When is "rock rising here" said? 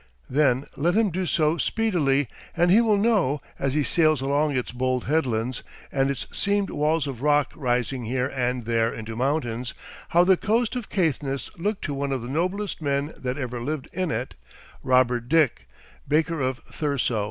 7.21-8.25